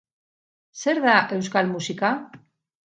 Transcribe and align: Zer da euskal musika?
Zer 0.85 1.03
da 1.05 1.19
euskal 1.37 1.71
musika? 1.77 2.15